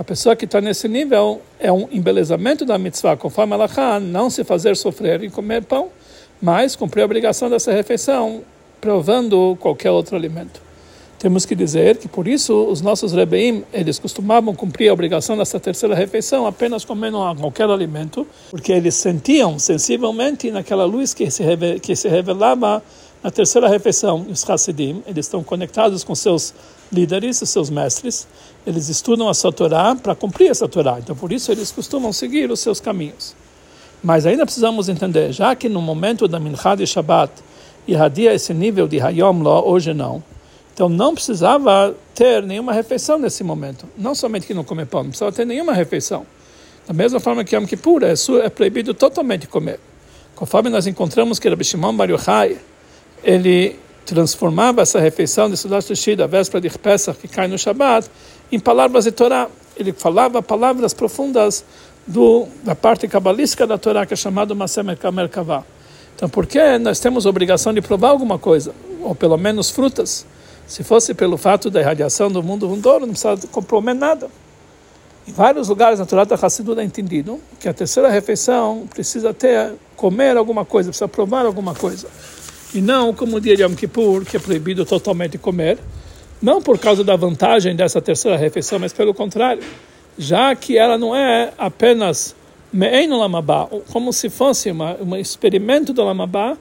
a 0.00 0.04
pessoa 0.04 0.34
que 0.34 0.46
está 0.46 0.62
nesse 0.62 0.88
nível 0.88 1.42
é 1.58 1.70
um 1.70 1.86
embelezamento 1.92 2.64
da 2.64 2.78
mitzvah, 2.78 3.18
conforme 3.18 3.52
ela 3.52 3.68
não 4.00 4.30
se 4.30 4.42
fazer 4.44 4.74
sofrer 4.74 5.22
e 5.22 5.28
comer 5.28 5.62
pão, 5.62 5.90
mas 6.40 6.74
cumprir 6.74 7.02
a 7.02 7.04
obrigação 7.04 7.50
dessa 7.50 7.70
refeição, 7.70 8.40
provando 8.80 9.58
qualquer 9.60 9.90
outro 9.90 10.16
alimento. 10.16 10.62
Temos 11.18 11.44
que 11.44 11.54
dizer 11.54 11.98
que 11.98 12.08
por 12.08 12.26
isso 12.26 12.64
os 12.64 12.80
nossos 12.80 13.12
rebeim, 13.12 13.62
eles 13.74 13.98
costumavam 13.98 14.54
cumprir 14.54 14.88
a 14.88 14.94
obrigação 14.94 15.36
dessa 15.36 15.60
terceira 15.60 15.94
refeição 15.94 16.46
apenas 16.46 16.82
comendo 16.82 17.18
qualquer 17.38 17.68
alimento, 17.68 18.26
porque 18.48 18.72
eles 18.72 18.94
sentiam 18.94 19.58
sensivelmente 19.58 20.50
naquela 20.50 20.86
luz 20.86 21.12
que 21.12 21.30
se, 21.30 21.44
que 21.82 21.94
se 21.94 22.08
revelava 22.08 22.82
na 23.22 23.30
terceira 23.30 23.68
refeição. 23.68 24.26
Os 24.28 24.48
Hasidim, 24.48 25.02
eles 25.06 25.26
estão 25.26 25.42
conectados 25.42 26.04
com 26.04 26.14
seus 26.14 26.54
líderes, 26.92 27.36
seus 27.38 27.70
mestres, 27.70 28.26
eles 28.66 28.88
estudam 28.88 29.28
a 29.28 29.34
sua 29.34 29.52
Torá 29.52 29.94
para 29.94 30.14
cumprir 30.14 30.50
essa 30.50 30.68
Torá, 30.68 30.98
então 30.98 31.14
por 31.14 31.32
isso 31.32 31.52
eles 31.52 31.70
costumam 31.70 32.12
seguir 32.12 32.50
os 32.50 32.60
seus 32.60 32.80
caminhos. 32.80 33.34
Mas 34.02 34.26
ainda 34.26 34.44
precisamos 34.44 34.88
entender, 34.88 35.32
já 35.32 35.54
que 35.54 35.68
no 35.68 35.80
momento 35.80 36.26
da 36.26 36.40
Minchá 36.40 36.74
de 36.74 36.86
Shabbat 36.86 37.32
irradia 37.86 38.34
esse 38.34 38.52
nível 38.52 38.88
de 38.88 39.00
Hayom 39.00 39.42
Lo, 39.42 39.68
hoje 39.68 39.94
não, 39.94 40.22
então 40.72 40.88
não 40.88 41.14
precisava 41.14 41.94
ter 42.14 42.42
nenhuma 42.42 42.72
refeição 42.72 43.18
nesse 43.18 43.44
momento. 43.44 43.86
Não 43.98 44.14
somente 44.14 44.46
que 44.46 44.54
não 44.54 44.64
comer 44.64 44.86
pão, 44.86 45.02
não 45.02 45.10
precisava 45.10 45.32
ter 45.32 45.44
nenhuma 45.44 45.74
refeição. 45.74 46.26
Da 46.86 46.94
mesma 46.94 47.20
forma 47.20 47.44
que 47.44 47.54
Yom 47.54 47.66
Kippur 47.66 48.02
é, 48.02 48.14
é 48.42 48.48
proibido 48.48 48.94
totalmente 48.94 49.46
comer. 49.46 49.78
Conforme 50.34 50.70
nós 50.70 50.86
encontramos 50.86 51.38
que 51.38 51.48
Rabbi 51.48 51.64
Shimon 51.64 51.94
Bar 51.94 52.10
Yochai, 52.10 52.56
ele 53.22 53.78
transformava 54.04 54.82
essa 54.82 54.98
refeição 54.98 55.48
de 55.48 55.56
Sudat 55.56 55.94
Shida, 55.94 56.24
a 56.24 56.26
véspera 56.26 56.60
de 56.60 56.70
Pesach, 56.70 57.18
que 57.18 57.28
cai 57.28 57.46
no 57.46 57.58
Shabbat, 57.58 58.10
em 58.50 58.58
palavras 58.58 59.04
de 59.04 59.12
Torá. 59.12 59.48
Ele 59.76 59.92
falava 59.92 60.42
palavras 60.42 60.92
profundas 60.92 61.64
do, 62.06 62.46
da 62.62 62.74
parte 62.74 63.06
cabalística 63.06 63.66
da 63.66 63.78
Torá, 63.78 64.04
que 64.04 64.14
é 64.14 64.16
chamado 64.16 64.54
Masem 64.56 64.84
Merkavah. 64.84 65.64
Então, 66.16 66.28
por 66.28 66.46
que 66.46 66.78
nós 66.78 66.98
temos 66.98 67.24
obrigação 67.24 67.72
de 67.72 67.80
provar 67.80 68.10
alguma 68.10 68.38
coisa? 68.38 68.74
Ou 69.00 69.14
pelo 69.14 69.38
menos 69.38 69.70
frutas? 69.70 70.26
Se 70.66 70.84
fosse 70.84 71.14
pelo 71.14 71.36
fato 71.36 71.70
da 71.70 71.80
irradiação 71.80 72.30
do 72.30 72.42
mundo 72.42 72.68
vindouro, 72.68 73.00
não 73.00 73.08
precisava 73.12 73.40
comprometer 73.46 74.00
nada. 74.00 74.30
Em 75.26 75.32
vários 75.32 75.68
lugares 75.68 75.98
na 75.98 76.06
Torá 76.06 76.24
da 76.24 76.34
Hassidut 76.34 76.80
é 76.80 76.84
entendido 76.84 77.40
que 77.58 77.68
a 77.68 77.72
terceira 77.72 78.08
refeição 78.08 78.86
precisa 78.92 79.32
ter, 79.32 79.72
comer 79.96 80.36
alguma 80.36 80.64
coisa, 80.64 80.90
precisa 80.90 81.08
provar 81.08 81.46
alguma 81.46 81.74
coisa. 81.74 82.08
E 82.74 82.80
não 82.80 83.12
como 83.12 83.36
o 83.36 83.40
dia 83.40 83.56
de 83.56 83.62
Yom 83.62 83.74
Kippur, 83.74 84.24
que 84.24 84.36
é 84.36 84.40
proibido 84.40 84.84
totalmente 84.84 85.38
comer, 85.38 85.78
não 86.40 86.62
por 86.62 86.78
causa 86.78 87.02
da 87.02 87.16
vantagem 87.16 87.74
dessa 87.74 88.00
terceira 88.00 88.36
refeição, 88.36 88.78
mas 88.78 88.92
pelo 88.92 89.12
contrário, 89.12 89.62
já 90.16 90.54
que 90.54 90.78
ela 90.78 90.96
não 90.96 91.14
é 91.14 91.52
apenas 91.58 92.34
me'en 92.72 93.10
lamabá, 93.10 93.68
como 93.92 94.12
se 94.12 94.30
fosse 94.30 94.70
uma, 94.70 94.96
um 95.00 95.16
experimento 95.16 95.92
do 95.92 96.04
lamabá, 96.04 96.56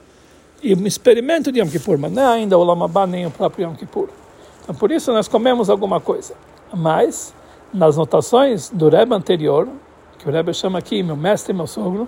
e 0.62 0.76
um 0.76 0.86
experimento 0.86 1.52
de 1.52 1.60
Yom 1.60 1.70
Kippur, 1.70 1.98
mas 1.98 2.12
não 2.12 2.22
é 2.22 2.28
ainda 2.28 2.58
o 2.58 2.64
Lamabá 2.64 3.08
nem 3.08 3.26
o 3.26 3.32
próprio 3.32 3.68
Yom 3.68 3.76
Kippur. 3.76 4.10
Então, 4.64 4.76
por 4.76 4.92
isso 4.92 5.12
nós 5.12 5.28
comemos 5.28 5.70
alguma 5.70 6.00
coisa. 6.00 6.34
Mas, 6.74 7.34
nas 7.74 7.98
notações 7.98 8.70
do 8.70 8.90
Rebbe 8.90 9.16
anterior, 9.16 9.68
que 10.18 10.28
o 10.28 10.32
Rebbe 10.32 10.54
chama 10.54 10.80
aqui 10.80 11.02
meu 11.02 11.16
mestre 11.16 11.54
e 11.54 11.56
meu 11.56 11.68
sogro, 11.68 12.08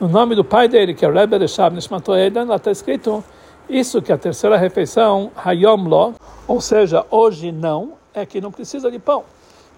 no 0.00 0.08
nome 0.08 0.34
do 0.34 0.44
pai 0.44 0.68
dele, 0.68 0.94
que 0.94 1.04
é 1.04 1.08
o 1.08 1.12
Rebbe 1.12 1.38
Reshab 1.38 1.74
Nishmato 1.74 2.14
Eden, 2.14 2.44
lá 2.44 2.56
está 2.56 2.70
escrito 2.70 3.22
isso 3.68 4.02
que 4.02 4.12
a 4.12 4.18
terceira 4.18 4.56
refeição, 4.56 5.30
Hayom 5.36 5.88
Lo, 5.88 6.14
ou 6.46 6.60
seja, 6.60 7.04
hoje 7.10 7.52
não, 7.52 7.94
é 8.14 8.26
que 8.26 8.40
não 8.40 8.50
precisa 8.50 8.90
de 8.90 8.98
pão, 8.98 9.24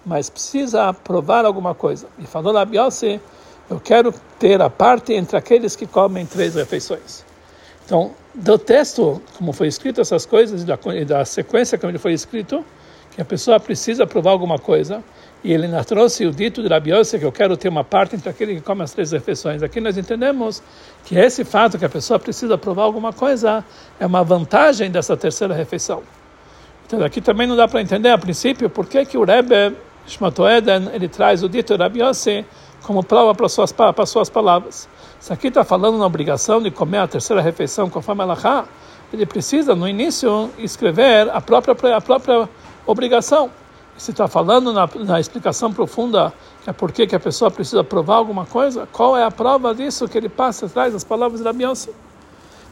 mas 0.05 0.29
precisa 0.29 0.93
provar 0.93 1.45
alguma 1.45 1.73
coisa. 1.73 2.07
E 2.19 2.25
falou 2.25 2.51
lá, 2.51 2.65
Biose, 2.65 3.21
eu 3.69 3.79
quero 3.79 4.13
ter 4.37 4.61
a 4.61 4.69
parte 4.69 5.13
entre 5.13 5.37
aqueles 5.37 5.75
que 5.75 5.87
comem 5.87 6.25
três 6.25 6.55
refeições. 6.55 7.23
Então, 7.85 8.11
do 8.33 8.57
texto, 8.57 9.21
como 9.37 9.53
foi 9.53 9.67
escrito 9.67 10.01
essas 10.01 10.25
coisas, 10.25 10.63
e 10.63 10.65
da, 10.65 10.77
da 11.05 11.25
sequência 11.25 11.77
como 11.77 11.91
ele 11.91 11.99
foi 11.99 12.13
escrito, 12.13 12.65
que 13.11 13.21
a 13.21 13.25
pessoa 13.25 13.59
precisa 13.59 14.05
provar 14.05 14.31
alguma 14.31 14.59
coisa, 14.59 15.03
e 15.45 15.53
ele 15.53 15.67
nos 15.67 15.85
trouxe 15.85 16.25
o 16.25 16.31
dito 16.31 16.63
de 16.63 16.67
Rabi 16.67 16.91
Yosef, 16.91 17.19
que 17.19 17.25
eu 17.25 17.31
quero 17.31 17.55
ter 17.55 17.69
uma 17.69 17.83
parte 17.83 18.15
entre 18.15 18.27
aquele 18.27 18.55
que 18.55 18.61
come 18.61 18.81
as 18.81 18.91
três 18.93 19.11
refeições. 19.11 19.61
Aqui 19.61 19.79
nós 19.79 19.95
entendemos 19.95 20.63
que 21.03 21.15
esse 21.15 21.45
fato 21.45 21.77
que 21.77 21.85
a 21.85 21.89
pessoa 21.89 22.17
precisa 22.17 22.57
provar 22.57 22.81
alguma 22.81 23.13
coisa 23.13 23.63
é 23.99 24.07
uma 24.07 24.23
vantagem 24.23 24.89
dessa 24.89 25.15
terceira 25.15 25.53
refeição. 25.53 26.01
Então 26.87 27.03
aqui 27.03 27.21
também 27.21 27.45
não 27.45 27.55
dá 27.55 27.67
para 27.67 27.79
entender 27.79 28.09
a 28.09 28.17
princípio 28.17 28.71
por 28.71 28.87
que, 28.87 29.05
que 29.05 29.19
o 29.19 29.23
Rebbe 29.23 29.77
Shmato 30.07 30.47
Eden, 30.47 30.89
ele 30.91 31.07
traz 31.07 31.43
o 31.43 31.47
dito 31.47 31.77
de 31.77 31.83
Rabi 31.83 32.01
Yosef 32.01 32.43
como 32.81 33.03
prova 33.03 33.35
para 33.35 33.47
suas, 33.47 33.71
para 33.71 34.05
suas 34.07 34.31
palavras. 34.31 34.89
Se 35.19 35.31
aqui 35.31 35.49
está 35.49 35.63
falando 35.63 35.99
na 35.99 36.07
obrigação 36.07 36.59
de 36.59 36.71
comer 36.71 36.97
a 36.97 37.07
terceira 37.07 37.39
refeição 37.39 37.87
conforme 37.87 38.23
ela 38.23 38.65
ele 39.13 39.27
precisa, 39.27 39.75
no 39.75 39.87
início, 39.87 40.49
escrever 40.57 41.29
a 41.29 41.39
própria, 41.39 41.75
a 41.95 42.01
própria 42.01 42.49
obrigação. 42.87 43.51
Se 43.97 44.11
está 44.11 44.27
falando 44.27 44.73
na, 44.73 44.89
na, 44.95 45.19
explicação 45.19 45.71
profunda 45.71 46.33
é 46.67 46.73
por 46.73 46.91
que 46.91 47.15
a 47.15 47.19
pessoa 47.19 47.49
precisa 47.49 47.83
provar 47.83 48.15
alguma 48.15 48.45
coisa, 48.45 48.87
qual 48.91 49.17
é 49.17 49.23
a 49.23 49.31
prova 49.31 49.73
disso 49.73 50.07
que 50.07 50.17
ele 50.17 50.27
passa 50.27 50.65
atrás 50.65 50.91
das 50.91 51.03
palavras 51.03 51.41
da 51.41 51.53
Beyoncé? 51.53 51.91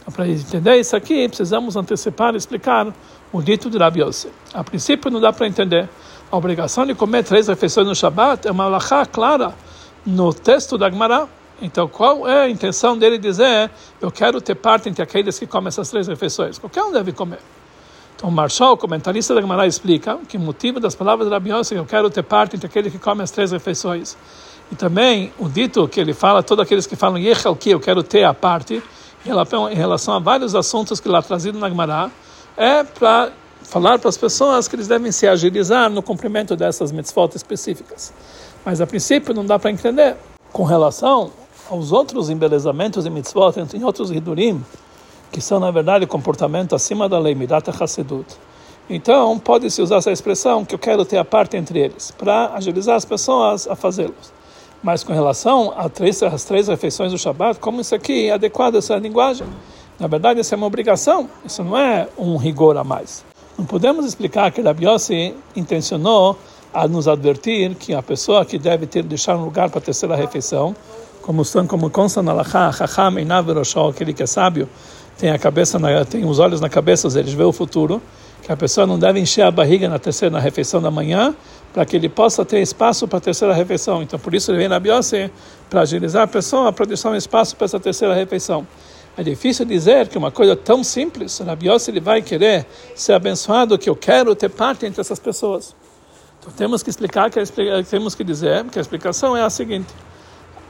Então, 0.02 0.14
para 0.14 0.28
entender 0.28 0.76
isso 0.76 0.96
aqui, 0.96 1.28
precisamos 1.30 1.78
antecipar 1.78 2.34
e 2.34 2.38
explicar 2.38 2.94
o 3.32 3.42
dito 3.42 3.70
de 3.70 3.78
Rabi 3.78 4.02
Yossi. 4.02 4.30
A 4.54 4.64
princípio, 4.64 5.10
não 5.10 5.22
dá 5.22 5.32
para 5.32 5.48
entender. 5.48 5.90
A 6.30 6.36
obrigação 6.36 6.86
de 6.86 6.94
comer 6.94 7.24
três 7.24 7.48
refeições 7.48 7.88
no 7.88 7.96
Shabat 7.96 8.46
é 8.46 8.52
uma 8.52 8.66
alahá 8.66 9.06
clara 9.06 9.54
no 10.06 10.34
texto 10.34 10.78
da 10.78 10.90
Gemara. 10.90 11.28
Então, 11.62 11.88
qual 11.88 12.28
é 12.28 12.44
a 12.44 12.50
intenção 12.50 12.98
dele 12.98 13.18
dizer 13.18 13.72
eu 14.02 14.12
quero 14.12 14.42
ter 14.42 14.56
parte 14.56 14.90
entre 14.90 15.02
aqueles 15.02 15.40
que 15.40 15.48
comem 15.48 15.70
essas 15.70 15.90
três 15.90 16.08
refeições? 16.08 16.60
Qualquer 16.60 16.84
um 16.84 16.92
deve 16.92 17.14
comer. 17.14 17.40
Então, 18.16 18.30
Marshall, 18.32 18.78
comentarista 18.78 19.34
da 19.34 19.42
Gemara, 19.42 19.68
explica 19.68 20.18
que 20.28 20.38
o 20.38 20.40
motivo 20.40 20.80
das 20.80 20.96
palavras 20.96 21.28
de 21.28 21.34
Rabi 21.34 21.52
Yossi 21.52 21.76
é 21.76 21.80
eu 21.80 21.86
quero 21.86 22.10
ter 22.10 22.24
parte 22.24 22.56
entre 22.56 22.68
aqueles 22.68 22.92
que 22.92 23.00
comem 23.00 23.24
as 23.24 23.32
três 23.32 23.52
refeições. 23.52 24.16
E 24.72 24.76
também 24.76 25.32
o 25.38 25.50
dito 25.50 25.88
que 25.88 26.00
ele 26.00 26.14
fala, 26.14 26.42
todos 26.42 26.64
aqueles 26.64 26.88
que 26.88 26.96
falam 26.96 27.18
Yechel 27.18 27.56
que 27.56 27.72
eu 27.72 27.80
quero 27.80 28.02
ter 28.02 28.24
a 28.24 28.34
parte, 28.34 28.82
em 29.26 29.76
relação 29.76 30.14
a 30.14 30.20
vários 30.20 30.56
assuntos 30.56 31.00
que 31.00 31.08
lá 31.08 31.22
trazido 31.22 31.58
na 31.60 31.70
Gemara, 31.70 32.12
é 32.56 32.84
para 32.84 33.32
falar 33.64 33.98
para 33.98 34.10
as 34.10 34.18
pessoas 34.18 34.68
que 34.68 34.76
eles 34.76 34.88
devem 34.88 35.12
se 35.12 35.28
agilizar 35.28 35.90
no 35.90 36.02
cumprimento 36.04 36.56
dessas 36.56 36.92
mitzvot 36.92 37.36
específicas. 37.36 38.14
Mas 38.66 38.80
a 38.82 38.88
princípio 38.88 39.34
não 39.34 39.46
dá 39.46 39.58
para 39.58 39.72
entender. 39.72 40.16
Com 40.52 40.64
relação 40.64 41.32
aos 41.70 41.92
outros 41.92 42.30
embelezamentos 42.30 43.06
e 43.06 43.10
mitzvot, 43.10 43.56
em 43.74 43.84
outros 43.84 44.12
hidurim, 44.12 44.64
que 45.34 45.42
são 45.42 45.60
na 45.60 45.72
verdade 45.72 46.06
comportamento 46.06 46.76
acima 46.76 47.10
da 47.10 47.18
lei, 47.18 47.34
midat 47.34 47.68
hasedut. 47.68 48.28
Então, 48.88 49.40
pode-se 49.40 49.82
usar 49.82 49.98
essa 49.98 50.12
expressão 50.12 50.64
que 50.64 50.76
eu 50.76 50.80
quero 50.80 51.04
ter 51.04 51.18
a 51.18 51.26
parte 51.26 51.58
entre 51.58 51.80
eles, 51.80 52.12
para 52.12 52.54
agilizar 52.54 52.96
as 52.96 53.04
pessoas 53.04 53.68
a 53.68 53.76
fazê-los. 53.76 54.32
Mas 54.84 55.04
com 55.04 55.12
relação 55.12 55.74
três, 55.92 56.22
às 56.22 56.44
três 56.44 56.68
refeições 56.68 57.12
do 57.12 57.18
Shabat, 57.18 57.60
como 57.60 57.82
isso 57.82 57.96
aqui 57.96 58.28
é 58.28 58.34
adequado 58.34 58.76
a 58.76 58.78
essa 58.78 58.96
linguagem? 58.98 59.48
Na 60.00 60.06
verdade, 60.06 60.40
isso 60.40 60.54
é 60.54 60.58
uma 60.58 60.68
obrigação, 60.68 61.28
isso 61.44 61.64
não 61.64 61.76
é 61.76 62.08
um 62.18 62.38
rigor 62.38 62.78
a 62.78 62.84
mais. 62.84 63.26
Não 63.58 63.66
podemos 63.66 64.06
explicar 64.06 64.52
que 64.52 64.62
Rabi 64.62 64.86
Yossi 64.86 65.34
intencionou 65.56 66.38
a 66.72 66.88
nos 66.88 67.08
advertir 67.08 67.74
que 67.76 67.94
a 67.94 68.04
pessoa 68.04 68.46
que 68.46 68.60
deve 68.60 68.86
ter 68.86 69.04
deixar 69.04 69.36
um 69.36 69.46
lugar 69.46 69.70
para 69.70 69.80
a 69.80 69.82
terceira 69.82 70.16
refeição, 70.16 70.76
como 71.22 71.44
como 71.68 71.90
consta 71.90 72.22
na 72.22 72.34
Lacha, 72.34 72.72
Chacham 72.74 73.18
Einav 73.18 73.48
aquele 73.90 74.14
que 74.14 74.24
é 74.24 74.28
sábio, 74.28 74.68
tem 75.18 75.30
a 75.30 75.38
cabeça 75.38 75.80
na, 75.80 76.04
tem 76.06 76.26
os 76.26 76.40
olhos 76.40 76.60
na 76.60 76.70
cabeça, 76.70 77.08
eles 77.20 77.34
vê 77.34 77.44
o 77.44 77.52
futuro, 77.52 78.02
que 78.42 78.52
a 78.52 78.58
pessoa 78.58 78.86
não 78.86 79.00
deve 79.00 79.20
encher 79.20 79.44
a 79.44 79.52
barriga 79.52 79.88
na 79.88 79.98
terceira 79.98 80.32
na 80.34 80.40
refeição 80.40 80.82
da 80.82 80.92
manhã, 80.92 81.36
para 81.74 81.86
que 81.86 81.96
ele 81.96 82.10
possa 82.10 82.44
ter 82.44 82.62
espaço 82.62 83.08
para 83.08 83.18
a 83.18 83.22
terceira 83.22 83.54
refeição. 83.54 84.04
Então, 84.04 84.20
por 84.20 84.34
isso 84.34 84.52
ele 84.52 84.60
vem 84.60 84.68
na 84.68 84.80
biose 84.80 85.32
para 85.70 85.82
agilizar 85.82 86.24
a 86.24 86.28
pessoa, 86.28 86.72
para 86.72 86.86
deixar 86.86 87.10
um 87.10 87.16
espaço 87.16 87.56
para 87.56 87.66
essa 87.66 87.80
terceira 87.80 88.14
refeição. 88.14 88.68
É 89.16 89.24
difícil 89.24 89.66
dizer 89.66 90.08
que 90.08 90.18
uma 90.18 90.32
coisa 90.32 90.56
tão 90.56 90.84
simples, 90.84 91.40
na 91.40 91.56
biose 91.56 91.90
ele 91.90 92.00
vai 92.00 92.22
querer 92.22 92.66
ser 92.96 93.14
abençoado, 93.14 93.78
que 93.78 93.90
eu 93.90 93.96
quero 93.96 94.36
ter 94.36 94.50
parte 94.50 94.86
entre 94.86 95.00
essas 95.00 95.20
pessoas. 95.20 95.76
Então, 96.40 96.52
temos 96.52 96.84
que 96.84 96.90
explicar, 96.90 97.30
que 97.30 97.40
temos 97.90 98.14
que 98.14 98.24
dizer 98.24 98.66
que 98.66 98.78
a 98.78 98.82
explicação 98.82 99.38
é 99.38 99.42
a 99.42 99.50
seguinte: 99.50 99.94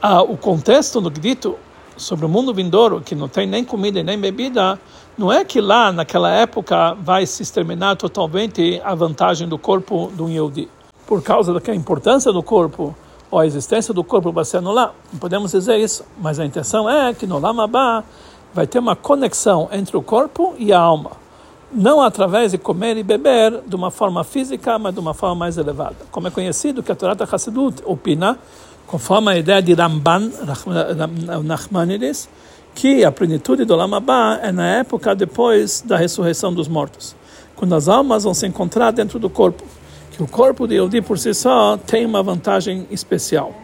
ah, 0.00 0.22
o 0.22 0.36
contexto 0.36 1.00
no 1.00 1.10
dito 1.10 1.56
sobre 1.96 2.26
o 2.26 2.28
mundo 2.28 2.52
vindouro, 2.52 3.00
que 3.00 3.14
não 3.14 3.28
tem 3.28 3.46
nem 3.46 3.64
comida 3.64 4.00
e 4.00 4.02
nem 4.02 4.18
bebida, 4.18 4.78
não 5.16 5.32
é 5.32 5.44
que 5.44 5.60
lá 5.60 5.92
naquela 5.92 6.30
época 6.30 6.94
vai 6.94 7.26
se 7.26 7.42
exterminar 7.42 7.96
totalmente 7.96 8.80
a 8.84 8.94
vantagem 8.94 9.48
do 9.48 9.58
corpo 9.58 10.10
do 10.14 10.28
Yehudi. 10.28 10.68
Por 11.06 11.22
causa 11.22 11.52
da 11.52 11.74
importância 11.74 12.32
do 12.32 12.42
corpo 12.42 12.94
ou 13.30 13.38
a 13.38 13.46
existência 13.46 13.92
do 13.92 14.02
corpo 14.02 14.32
vai 14.32 14.44
se 14.44 14.56
anular. 14.56 14.94
Não 15.12 15.18
podemos 15.18 15.52
dizer 15.52 15.78
isso, 15.78 16.04
mas 16.20 16.38
a 16.38 16.44
intenção 16.44 16.88
é 16.88 17.12
que 17.12 17.26
no 17.26 17.38
Lamabá 17.38 18.04
vai 18.52 18.66
ter 18.66 18.78
uma 18.78 18.94
conexão 18.94 19.68
entre 19.72 19.96
o 19.96 20.02
corpo 20.02 20.54
e 20.58 20.72
a 20.72 20.78
alma. 20.78 21.12
Não 21.72 22.00
através 22.00 22.52
de 22.52 22.58
comer 22.58 22.96
e 22.96 23.02
beber 23.02 23.60
de 23.66 23.74
uma 23.74 23.90
forma 23.90 24.22
física, 24.22 24.78
mas 24.78 24.94
de 24.94 25.00
uma 25.00 25.12
forma 25.12 25.34
mais 25.34 25.58
elevada. 25.58 25.96
Como 26.12 26.28
é 26.28 26.30
conhecido 26.30 26.82
que 26.82 26.92
a 26.92 26.94
Torá 26.94 27.16
Hassidut 27.32 27.82
opina 27.84 28.38
conforme 28.86 29.32
a 29.32 29.38
ideia 29.38 29.62
de 29.62 29.74
Ramban 29.74 30.30
Nachmanides, 31.42 32.28
que 32.74 33.04
a 33.04 33.12
plenitude 33.12 33.64
do 33.64 33.76
Lamabá 33.76 34.40
é 34.42 34.50
na 34.50 34.66
época 34.78 35.14
depois 35.14 35.82
da 35.86 35.96
ressurreição 35.96 36.52
dos 36.52 36.68
mortos, 36.68 37.14
quando 37.54 37.74
as 37.74 37.88
almas 37.88 38.24
vão 38.24 38.34
se 38.34 38.46
encontrar 38.46 38.90
dentro 38.90 39.18
do 39.18 39.30
corpo, 39.30 39.64
que 40.10 40.22
o 40.22 40.26
corpo 40.26 40.66
de 40.66 40.74
Yehudi 40.74 41.00
por 41.00 41.18
si 41.18 41.32
só 41.32 41.76
tem 41.76 42.04
uma 42.04 42.22
vantagem 42.22 42.86
especial. 42.90 43.54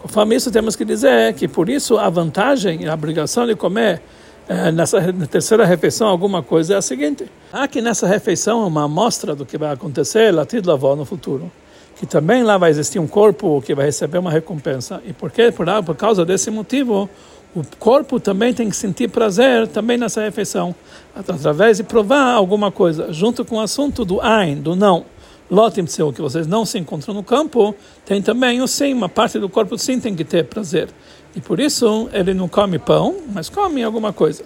Conforme 0.00 0.36
isso, 0.36 0.50
temos 0.50 0.74
que 0.74 0.84
dizer 0.84 1.32
que 1.34 1.46
por 1.46 1.68
isso 1.68 1.96
a 1.96 2.08
vantagem 2.08 2.82
e 2.82 2.88
a 2.88 2.94
obrigação 2.94 3.46
de 3.46 3.54
comer 3.54 4.02
eh, 4.48 4.72
nessa 4.72 5.00
na 5.12 5.26
terceira 5.26 5.64
refeição 5.64 6.08
alguma 6.08 6.42
coisa 6.42 6.74
é 6.74 6.76
a 6.76 6.82
seguinte: 6.82 7.30
há 7.52 7.68
que 7.68 7.80
nessa 7.80 8.08
refeição 8.08 8.66
uma 8.66 8.84
amostra 8.84 9.36
do 9.36 9.46
que 9.46 9.56
vai 9.56 9.70
acontecer, 9.70 10.32
latido 10.32 10.68
lavó 10.68 10.96
no 10.96 11.04
futuro 11.04 11.50
que 12.02 12.06
também 12.06 12.42
lá 12.42 12.58
vai 12.58 12.68
existir 12.68 12.98
um 12.98 13.06
corpo 13.06 13.62
que 13.64 13.76
vai 13.76 13.84
receber 13.84 14.18
uma 14.18 14.28
recompensa. 14.32 15.00
E 15.06 15.12
porque 15.12 15.52
por, 15.52 15.66
por 15.84 15.94
causa 15.94 16.24
desse 16.24 16.50
motivo, 16.50 17.08
o 17.54 17.62
corpo 17.78 18.18
também 18.18 18.52
tem 18.52 18.68
que 18.68 18.74
sentir 18.74 19.08
prazer 19.08 19.68
também 19.68 19.96
nessa 19.96 20.20
refeição, 20.20 20.74
através 21.14 21.76
de 21.76 21.84
provar 21.84 22.32
alguma 22.32 22.72
coisa, 22.72 23.12
junto 23.12 23.44
com 23.44 23.54
o 23.54 23.60
assunto 23.60 24.04
do 24.04 24.20
Ain, 24.20 24.56
do 24.56 24.74
não. 24.74 25.04
Lotim 25.48 25.86
seu, 25.86 26.12
que 26.12 26.20
vocês 26.20 26.44
não 26.44 26.66
se 26.66 26.76
encontram 26.76 27.14
no 27.14 27.22
campo, 27.22 27.72
tem 28.04 28.20
também 28.20 28.60
o 28.60 28.66
sim, 28.66 28.92
uma 28.92 29.08
parte 29.08 29.38
do 29.38 29.48
corpo 29.48 29.78
sim 29.78 30.00
tem 30.00 30.16
que 30.16 30.24
ter 30.24 30.46
prazer. 30.46 30.88
E 31.36 31.40
por 31.40 31.60
isso 31.60 32.08
ele 32.12 32.34
não 32.34 32.48
come 32.48 32.80
pão, 32.80 33.18
mas 33.32 33.48
come 33.48 33.80
alguma 33.80 34.12
coisa. 34.12 34.42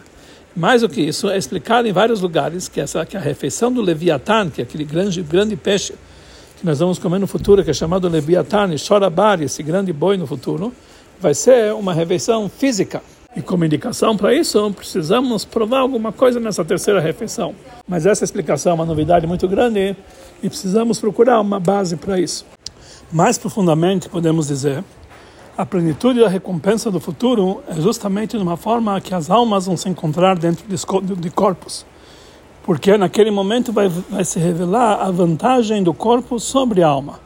Mais 0.54 0.82
do 0.82 0.90
que 0.90 1.00
isso, 1.00 1.30
é 1.30 1.38
explicado 1.38 1.88
em 1.88 1.92
vários 1.92 2.20
lugares 2.20 2.68
que 2.68 2.82
essa 2.82 3.06
que 3.06 3.16
a 3.16 3.20
refeição 3.20 3.72
do 3.72 3.80
Leviatã, 3.80 4.50
que 4.50 4.60
é 4.60 4.64
aquele 4.64 4.84
grande 4.84 5.22
grande 5.22 5.56
peixe 5.56 5.94
nós 6.66 6.80
vamos 6.80 6.98
comer 6.98 7.20
no 7.20 7.28
futuro, 7.28 7.62
que 7.62 7.70
é 7.70 7.72
chamado 7.72 8.08
Leviathan 8.08 8.76
Shorabari, 8.76 9.44
esse 9.44 9.62
grande 9.62 9.92
boi 9.92 10.16
no 10.16 10.26
futuro, 10.26 10.72
vai 11.20 11.32
ser 11.32 11.72
uma 11.72 11.94
refeição 11.94 12.48
física. 12.48 13.00
E 13.36 13.40
como 13.40 13.64
indicação 13.64 14.16
para 14.16 14.34
isso, 14.34 14.72
precisamos 14.72 15.44
provar 15.44 15.78
alguma 15.78 16.10
coisa 16.10 16.40
nessa 16.40 16.64
terceira 16.64 16.98
refeição. 16.98 17.54
Mas 17.86 18.04
essa 18.04 18.24
explicação 18.24 18.72
é 18.72 18.74
uma 18.74 18.84
novidade 18.84 19.28
muito 19.28 19.46
grande 19.46 19.94
e 20.42 20.48
precisamos 20.48 20.98
procurar 20.98 21.40
uma 21.40 21.60
base 21.60 21.94
para 21.94 22.18
isso. 22.18 22.44
Mais 23.12 23.38
profundamente, 23.38 24.08
podemos 24.08 24.48
dizer, 24.48 24.82
a 25.56 25.64
plenitude 25.64 26.18
da 26.18 26.28
recompensa 26.28 26.90
do 26.90 26.98
futuro 26.98 27.62
é 27.68 27.80
justamente 27.80 28.36
de 28.36 28.42
uma 28.42 28.56
forma 28.56 29.00
que 29.00 29.14
as 29.14 29.30
almas 29.30 29.66
vão 29.66 29.76
se 29.76 29.88
encontrar 29.88 30.36
dentro 30.36 30.64
de 30.66 31.30
corpos 31.30 31.86
porque 32.66 32.98
naquele 32.98 33.30
momento 33.30 33.72
vai, 33.72 33.88
vai 33.88 34.24
se 34.24 34.40
revelar 34.40 35.00
a 35.00 35.10
vantagem 35.12 35.84
do 35.84 35.94
corpo 35.94 36.40
sobre 36.40 36.82
a 36.82 36.88
alma, 36.88 37.20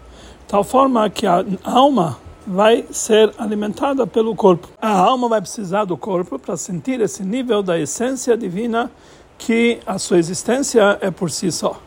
tal 0.46 0.62
forma 0.62 1.08
que 1.08 1.26
a 1.26 1.42
alma 1.64 2.18
vai 2.46 2.84
ser 2.90 3.32
alimentada 3.38 4.06
pelo 4.06 4.36
corpo. 4.36 4.68
A 4.80 4.90
alma 4.90 5.28
vai 5.30 5.40
precisar 5.40 5.86
do 5.86 5.96
corpo 5.96 6.38
para 6.38 6.58
sentir 6.58 7.00
esse 7.00 7.24
nível 7.24 7.62
da 7.62 7.78
essência 7.78 8.36
divina 8.36 8.90
que 9.38 9.78
a 9.86 9.98
sua 9.98 10.18
existência 10.18 10.98
é 11.00 11.10
por 11.10 11.30
si 11.30 11.50
só. 11.50 11.80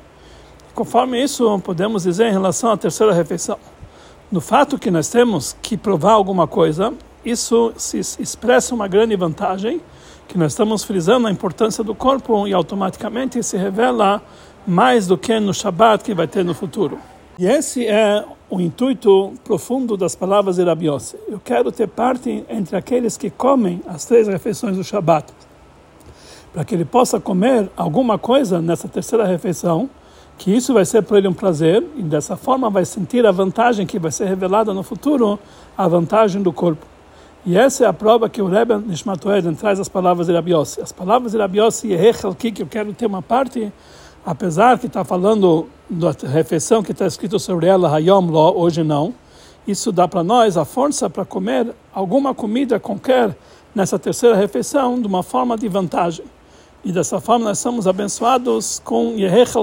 Conforme 0.74 1.24
isso, 1.24 1.60
podemos 1.60 2.04
dizer 2.04 2.30
em 2.30 2.32
relação 2.32 2.72
à 2.72 2.78
terceira 2.78 3.14
refeição. 3.14 3.60
No 4.32 4.42
fato 4.42 4.80
que 4.80 4.90
nós 4.90 5.10
temos 5.10 5.56
que 5.62 5.78
provar 5.78 6.14
alguma 6.14 6.48
coisa, 6.48 6.92
isso 7.24 7.72
se 7.78 8.00
expressa 8.00 8.74
uma 8.74 8.88
grande 8.88 9.16
vantagem 9.16 9.80
que 10.34 10.40
nós 10.40 10.54
estamos 10.54 10.84
frisando 10.84 11.28
a 11.28 11.32
importância 11.32 11.84
do 11.84 11.94
corpo 11.94 12.48
e 12.48 12.54
automaticamente 12.56 13.44
se 13.44 13.56
revela 13.56 14.20
mais 14.66 15.06
do 15.06 15.16
que 15.16 15.40
no 15.40 15.54
Shabat 15.54 16.04
que 16.04 16.12
vai 16.12 16.28
ter 16.28 16.44
no 16.44 16.56
futuro. 16.56 16.98
E 17.38 17.46
esse 17.46 17.86
é 17.86 18.26
o 18.50 18.60
intuito 18.60 19.34
profundo 19.44 19.96
das 19.96 20.16
palavras 20.16 20.56
de 20.56 20.64
Rabi 20.64 20.88
Yossi. 20.88 21.20
Eu 21.28 21.40
quero 21.40 21.72
ter 21.72 21.88
parte 21.88 22.44
entre 22.50 22.76
aqueles 22.76 23.16
que 23.16 23.30
comem 23.30 23.80
as 23.86 24.06
três 24.06 24.28
refeições 24.28 24.76
do 24.76 24.84
Shabat, 24.84 25.32
para 26.52 26.66
que 26.66 26.74
ele 26.74 26.86
possa 26.86 27.20
comer 27.20 27.70
alguma 27.78 28.18
coisa 28.18 28.60
nessa 28.60 28.88
terceira 28.88 29.28
refeição, 29.28 29.88
que 30.36 30.50
isso 30.50 30.74
vai 30.74 30.84
ser 30.84 31.04
para 31.04 31.20
ele 31.20 31.28
um 31.28 31.34
prazer, 31.34 31.88
e 31.96 32.02
dessa 32.02 32.36
forma 32.36 32.72
vai 32.72 32.86
sentir 32.86 33.24
a 33.24 33.32
vantagem 33.32 33.86
que 33.86 34.00
vai 34.00 34.12
ser 34.12 34.26
revelada 34.26 34.74
no 34.74 34.82
futuro, 34.82 35.38
a 35.78 35.88
vantagem 35.88 36.42
do 36.42 36.52
corpo. 36.52 36.93
E 37.46 37.58
essa 37.58 37.84
é 37.84 37.88
a 37.88 37.92
prova 37.92 38.30
que 38.30 38.42
o 38.42 38.48
Rebbe 38.48 38.78
Nishmat 38.78 39.22
Eden 39.26 39.54
traz 39.54 39.78
as 39.78 39.90
palavras 39.90 40.28
de 40.28 40.34
Rabi 40.34 40.54
Yossi. 40.54 40.80
As 40.80 40.94
palavras 40.94 41.34
de 41.34 41.38
Rabi 41.38 41.60
Yossi, 41.60 41.90
que 42.54 42.62
eu 42.62 42.68
quero 42.68 42.94
ter 42.94 43.06
uma 43.06 43.22
parte, 43.22 43.70
apesar 44.26 44.80
que 44.80 44.88
está 44.88 45.04
falando 45.04 45.68
da 45.90 46.16
refeição 46.26 46.82
que 46.82 46.94
está 46.94 47.06
escrito 47.06 47.38
sobre 47.38 47.68
ela, 47.68 47.94
Hayom 47.94 48.28
Lo, 48.28 48.58
hoje 48.58 48.82
não, 48.82 49.14
isso 49.68 49.92
dá 49.92 50.08
para 50.08 50.24
nós 50.24 50.56
a 50.56 50.64
força 50.64 51.10
para 51.10 51.26
comer 51.26 51.76
alguma 51.94 52.34
comida 52.34 52.80
qualquer 52.80 53.36
nessa 53.76 54.00
terceira 54.00 54.38
refeição 54.38 55.02
de 55.02 55.06
uma 55.06 55.22
forma 55.22 55.58
de 55.58 55.68
vantagem. 55.68 56.24
E 56.82 56.94
dessa 56.94 57.20
forma 57.20 57.44
nós 57.44 57.60
somos 57.60 57.88
abençoados 57.88 58.82
com 58.86 59.16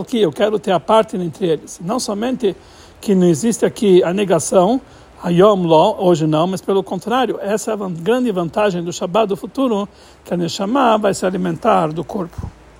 que 0.06 0.20
eu 0.20 0.30
quero 0.30 0.58
ter 0.58 0.72
a 0.72 0.80
parte 0.80 1.16
entre 1.16 1.46
eles. 1.46 1.80
Não 1.82 1.98
somente 1.98 2.54
que 3.00 3.14
não 3.14 3.26
existe 3.26 3.64
aqui 3.64 4.02
a 4.04 4.12
negação, 4.12 4.82
Hayom 5.22 5.66
Lo, 5.66 5.96
hoje 5.98 6.26
não, 6.26 6.46
mas 6.46 6.62
pelo 6.62 6.82
contrário, 6.82 7.38
essa 7.42 7.72
é 7.72 7.74
a 7.74 7.88
grande 7.90 8.32
vantagem 8.32 8.82
do 8.82 8.90
Shabbat 8.90 9.28
do 9.28 9.36
futuro, 9.36 9.86
que 10.24 10.32
a 10.32 10.36
Neshama 10.36 10.96
vai 10.96 11.12
se 11.12 11.26
alimentar 11.26 11.88
do 11.92 12.02
corpo. 12.02 12.50